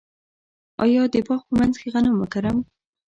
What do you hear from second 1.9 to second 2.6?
غنم وکرم؟